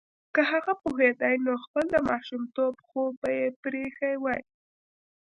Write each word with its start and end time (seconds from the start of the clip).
که 0.33 0.41
هغه 0.51 0.73
پوهیدای 0.81 1.35
نو 1.45 1.53
خپل 1.65 1.85
د 1.93 1.95
ماشومتوب 2.09 2.73
خوب 2.87 3.11
به 3.21 3.29
یې 3.37 3.47
پریښی 3.61 4.13
وای 4.19 4.41